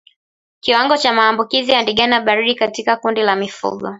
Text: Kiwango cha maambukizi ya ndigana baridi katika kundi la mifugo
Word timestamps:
Kiwango 0.59 0.97
cha 0.97 1.13
maambukizi 1.13 1.71
ya 1.71 1.81
ndigana 1.81 2.21
baridi 2.21 2.55
katika 2.55 2.95
kundi 2.97 3.21
la 3.21 3.35
mifugo 3.35 3.89